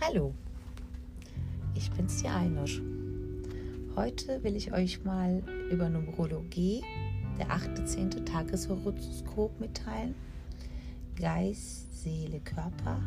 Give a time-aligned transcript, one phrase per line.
[0.00, 0.32] Hallo,
[1.74, 2.80] ich bin's die Einusch.
[3.96, 5.42] Heute will ich euch mal
[5.72, 6.84] über Numerologie,
[7.36, 8.24] der 8.10.
[8.24, 10.14] Tageshoroskop mitteilen.
[11.16, 13.02] Geist, Seele, Körper.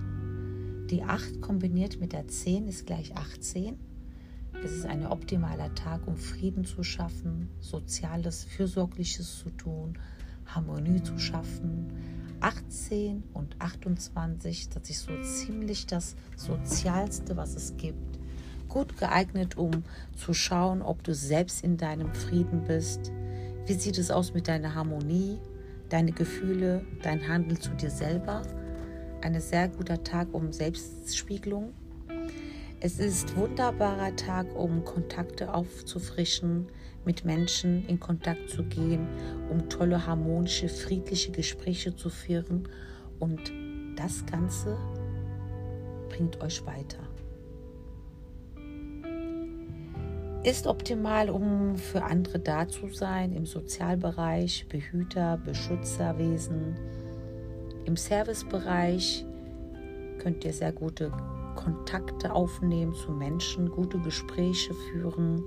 [0.91, 3.79] Die 8 kombiniert mit der 10 ist gleich 18.
[4.61, 9.97] Es ist ein optimaler Tag, um Frieden zu schaffen, Soziales, Fürsorgliches zu tun,
[10.45, 11.87] Harmonie zu schaffen,
[12.41, 18.19] 18 und 28, das ist so ziemlich das Sozialste, was es gibt.
[18.67, 19.83] Gut geeignet, um
[20.15, 23.11] zu schauen, ob du selbst in deinem Frieden bist.
[23.65, 25.39] Wie sieht es aus mit deiner Harmonie,
[25.89, 28.41] deine Gefühle, dein Handeln zu dir selber?
[29.21, 31.73] Ein sehr guter Tag um Selbstspiegelung.
[32.79, 36.67] Es ist wunderbarer Tag, um Kontakte aufzufrischen,
[37.05, 39.07] mit Menschen in Kontakt zu gehen,
[39.49, 42.67] um tolle, harmonische, friedliche Gespräche zu führen.
[43.21, 43.53] Und
[43.95, 44.77] das Ganze
[46.09, 46.99] bringt euch weiter.
[50.43, 56.75] Ist optimal, um für andere da zu sein, im Sozialbereich, Behüter, Beschützerwesen.
[57.85, 59.23] Im Servicebereich
[60.17, 61.11] könnt ihr sehr gute
[61.55, 65.43] Kontakte aufnehmen zu Menschen, gute Gespräche führen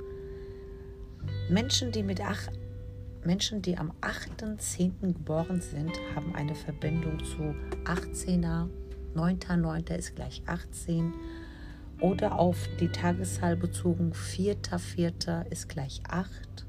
[1.50, 2.20] Menschen, die mit
[3.24, 5.12] Menschen, die am 8.10.
[5.12, 8.68] geboren sind, haben eine Verbindung zu 18er.
[9.14, 9.94] 9.9.
[9.96, 11.12] ist gleich 18.
[12.00, 15.50] Oder auf die Tageszahl bezogen 4.4.
[15.50, 16.66] ist gleich 8.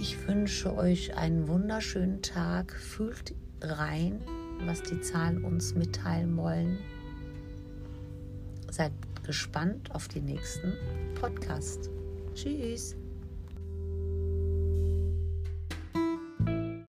[0.00, 2.72] Ich wünsche euch einen wunderschönen Tag.
[2.72, 4.20] Fühlt rein,
[4.66, 6.78] was die Zahlen uns mitteilen wollen.
[8.70, 10.74] Seid gespannt auf die nächsten
[11.14, 11.88] Podcast.
[12.34, 12.96] Tschüss.